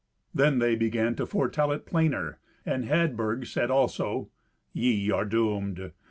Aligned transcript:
Then 0.33 0.57
they 0.57 0.75
began 0.75 1.13
to 1.17 1.27
foretell 1.27 1.71
it 1.71 1.85
plainer, 1.85 2.39
and 2.65 2.85
Hadburg 2.85 3.45
said 3.45 3.69
also, 3.69 4.31
"Ye 4.73 5.11
are 5.11 5.25
doomed. 5.25 5.91